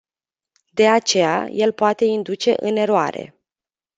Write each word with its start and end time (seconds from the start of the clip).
De 0.71 0.87
aceea, 0.87 1.47
el 1.51 1.71
poate 1.71 2.05
induce 2.05 2.53
în 2.63 2.75
eroare. 2.75 3.35